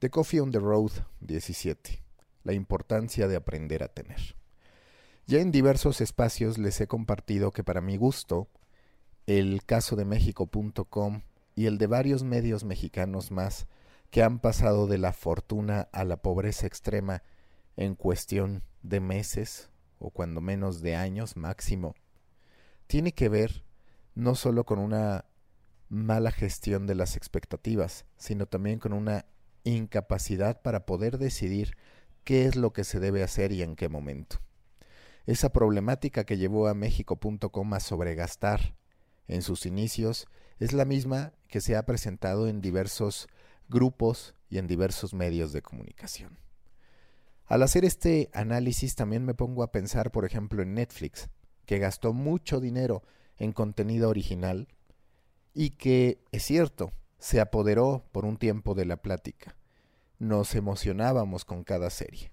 [0.00, 0.92] The Coffee on the Road
[1.22, 2.04] 17.
[2.44, 4.36] La importancia de aprender a tener.
[5.26, 8.46] Ya en diversos espacios les he compartido que para mi gusto,
[9.26, 11.22] el caso de México.com
[11.56, 13.66] y el de varios medios mexicanos más
[14.12, 17.24] que han pasado de la fortuna a la pobreza extrema
[17.76, 19.68] en cuestión de meses
[19.98, 21.96] o cuando menos de años máximo,
[22.86, 23.64] tiene que ver
[24.14, 25.24] no solo con una
[25.88, 29.26] mala gestión de las expectativas, sino también con una
[29.76, 31.76] incapacidad para poder decidir
[32.24, 34.40] qué es lo que se debe hacer y en qué momento.
[35.26, 38.74] Esa problemática que llevó a México.com a sobregastar
[39.26, 40.26] en sus inicios
[40.58, 43.28] es la misma que se ha presentado en diversos
[43.68, 46.38] grupos y en diversos medios de comunicación.
[47.44, 51.28] Al hacer este análisis también me pongo a pensar, por ejemplo, en Netflix,
[51.66, 53.02] que gastó mucho dinero
[53.36, 54.68] en contenido original
[55.54, 59.57] y que, es cierto, se apoderó por un tiempo de la plática
[60.18, 62.32] nos emocionábamos con cada serie.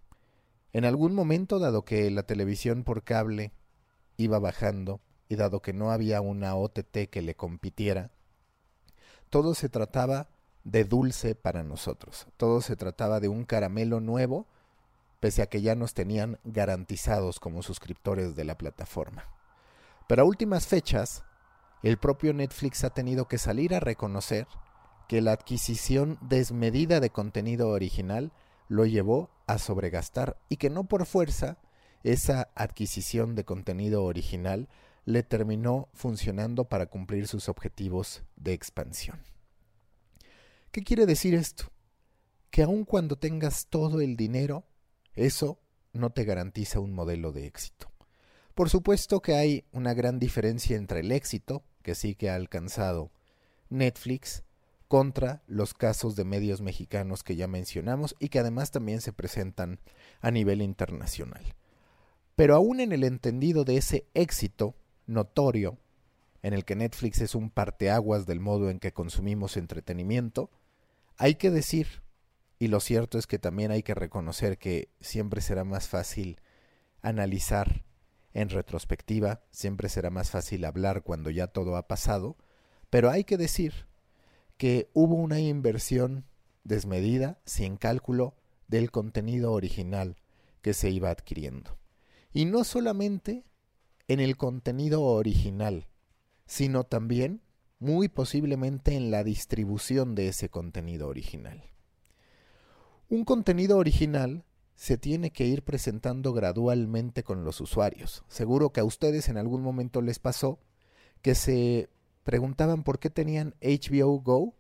[0.73, 3.53] En algún momento, dado que la televisión por cable
[4.17, 8.11] iba bajando y dado que no había una OTT que le compitiera,
[9.29, 10.29] todo se trataba
[10.63, 14.47] de dulce para nosotros, todo se trataba de un caramelo nuevo,
[15.19, 19.23] pese a que ya nos tenían garantizados como suscriptores de la plataforma.
[20.07, 21.23] Pero a últimas fechas,
[21.83, 24.47] el propio Netflix ha tenido que salir a reconocer
[25.07, 28.31] que la adquisición desmedida de contenido original
[28.67, 31.57] lo llevó a sobregastar y que no por fuerza
[32.03, 34.67] esa adquisición de contenido original
[35.05, 39.21] le terminó funcionando para cumplir sus objetivos de expansión.
[40.71, 41.71] ¿Qué quiere decir esto?
[42.49, 44.65] Que aun cuando tengas todo el dinero,
[45.13, 45.59] eso
[45.93, 47.91] no te garantiza un modelo de éxito.
[48.53, 53.11] Por supuesto que hay una gran diferencia entre el éxito, que sí que ha alcanzado
[53.69, 54.43] Netflix,
[54.87, 59.79] contra los casos de medios mexicanos que ya mencionamos y que además también se presentan
[60.21, 61.55] a nivel internacional.
[62.35, 64.75] Pero aún en el entendido de ese éxito
[65.07, 65.77] notorio,
[66.41, 70.51] en el que Netflix es un parteaguas del modo en que consumimos entretenimiento,
[71.17, 72.03] hay que decir,
[72.59, 76.39] y lo cierto es que también hay que reconocer que siempre será más fácil
[77.01, 77.85] analizar
[78.33, 82.35] en retrospectiva, siempre será más fácil hablar cuando ya todo ha pasado,
[82.89, 83.87] pero hay que decir
[84.57, 86.25] que hubo una inversión
[86.63, 88.35] desmedida, sin cálculo,
[88.67, 90.17] del contenido original
[90.61, 91.77] que se iba adquiriendo.
[92.33, 93.43] Y no solamente
[94.07, 95.87] en el contenido original,
[96.45, 97.41] sino también,
[97.79, 101.63] muy posiblemente, en la distribución de ese contenido original.
[103.09, 104.43] Un contenido original
[104.75, 108.23] se tiene que ir presentando gradualmente con los usuarios.
[108.27, 110.59] Seguro que a ustedes en algún momento les pasó
[111.21, 111.89] que se
[112.25, 114.55] preguntaban por qué tenían HBO Go,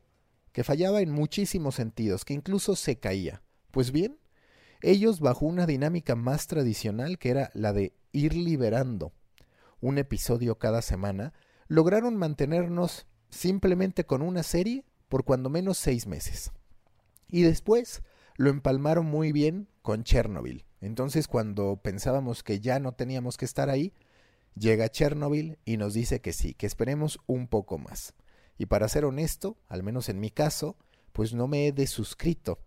[0.53, 3.41] que fallaba en muchísimos sentidos, que incluso se caía.
[3.71, 4.17] Pues bien,
[4.81, 9.11] ellos bajo una dinámica más tradicional que era la de ir liberando
[9.81, 11.33] un episodio cada semana,
[11.67, 16.51] lograron mantenernos simplemente con una serie por cuando menos seis meses.
[17.27, 18.03] Y después
[18.37, 20.65] lo empalmaron muy bien con Chernobyl.
[20.81, 23.91] Entonces cuando pensábamos que ya no teníamos que estar ahí,
[24.57, 28.13] Llega Chernobyl y nos dice que sí, que esperemos un poco más.
[28.57, 30.77] Y para ser honesto, al menos en mi caso,
[31.11, 32.59] pues no me he desuscrito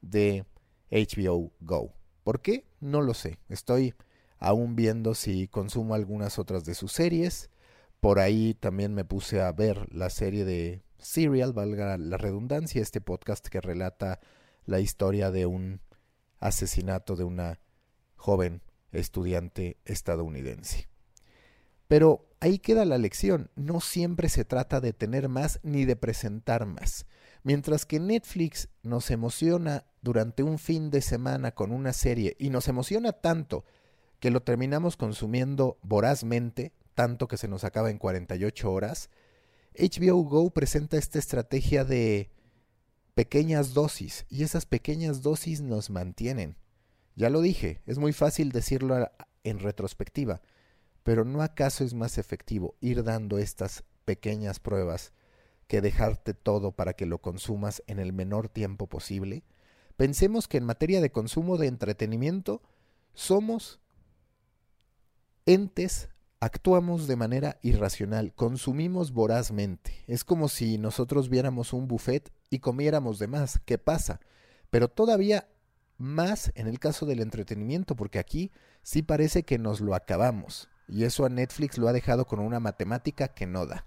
[0.00, 0.44] de
[0.90, 1.94] HBO Go.
[2.24, 2.66] ¿Por qué?
[2.80, 3.38] No lo sé.
[3.48, 3.94] Estoy
[4.38, 7.50] aún viendo si consumo algunas otras de sus series.
[8.00, 13.00] Por ahí también me puse a ver la serie de Serial, valga la redundancia, este
[13.00, 14.20] podcast que relata
[14.66, 15.80] la historia de un
[16.38, 17.60] asesinato de una
[18.16, 18.62] joven
[18.92, 20.91] estudiante estadounidense.
[21.92, 26.64] Pero ahí queda la lección, no siempre se trata de tener más ni de presentar
[26.64, 27.04] más.
[27.42, 32.66] Mientras que Netflix nos emociona durante un fin de semana con una serie y nos
[32.68, 33.66] emociona tanto
[34.20, 39.10] que lo terminamos consumiendo vorazmente, tanto que se nos acaba en 48 horas,
[39.78, 42.30] HBO Go presenta esta estrategia de
[43.12, 46.56] pequeñas dosis y esas pequeñas dosis nos mantienen.
[47.16, 49.10] Ya lo dije, es muy fácil decirlo
[49.44, 50.40] en retrospectiva,
[51.02, 55.12] pero ¿no acaso es más efectivo ir dando estas pequeñas pruebas
[55.66, 59.44] que dejarte todo para que lo consumas en el menor tiempo posible?
[59.96, 62.62] Pensemos que en materia de consumo de entretenimiento
[63.14, 63.80] somos
[65.44, 66.08] entes,
[66.40, 70.04] actuamos de manera irracional, consumimos vorazmente.
[70.06, 73.60] Es como si nosotros viéramos un buffet y comiéramos de más.
[73.64, 74.20] ¿Qué pasa?
[74.70, 75.48] Pero todavía
[75.98, 78.50] más en el caso del entretenimiento, porque aquí
[78.82, 82.60] sí parece que nos lo acabamos y eso a Netflix lo ha dejado con una
[82.60, 83.86] matemática que no da.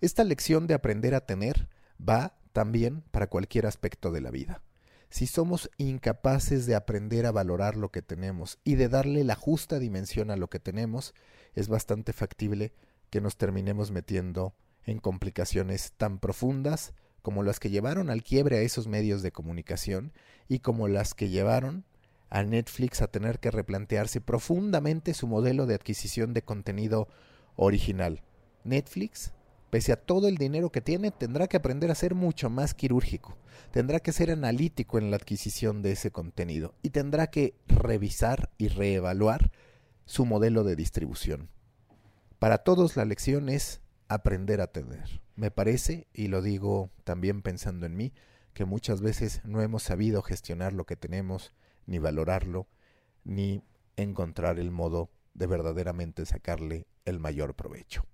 [0.00, 4.62] Esta lección de aprender a tener va también para cualquier aspecto de la vida.
[5.10, 9.78] Si somos incapaces de aprender a valorar lo que tenemos y de darle la justa
[9.78, 11.14] dimensión a lo que tenemos,
[11.54, 12.72] es bastante factible
[13.08, 14.54] que nos terminemos metiendo
[14.84, 20.12] en complicaciones tan profundas como las que llevaron al quiebre a esos medios de comunicación
[20.48, 21.84] y como las que llevaron
[22.30, 27.08] a Netflix a tener que replantearse profundamente su modelo de adquisición de contenido
[27.56, 28.22] original.
[28.64, 29.32] Netflix,
[29.70, 33.36] pese a todo el dinero que tiene, tendrá que aprender a ser mucho más quirúrgico,
[33.70, 38.68] tendrá que ser analítico en la adquisición de ese contenido y tendrá que revisar y
[38.68, 39.50] reevaluar
[40.04, 41.48] su modelo de distribución.
[42.38, 45.20] Para todos la lección es aprender a tener.
[45.36, 48.12] Me parece, y lo digo también pensando en mí,
[48.52, 51.52] que muchas veces no hemos sabido gestionar lo que tenemos,
[51.86, 52.68] ni valorarlo,
[53.24, 53.62] ni
[53.96, 58.04] encontrar el modo de verdaderamente sacarle el mayor provecho.